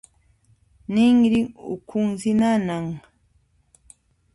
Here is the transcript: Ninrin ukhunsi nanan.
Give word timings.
Ninrin 0.93 1.47
ukhunsi 1.73 2.29
nanan. 2.39 2.85